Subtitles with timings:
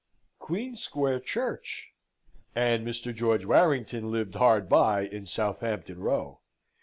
[0.39, 1.91] Queen Square Church,
[2.55, 3.13] and Mr.
[3.13, 6.39] George Warrington lived hard by in Southampton Row!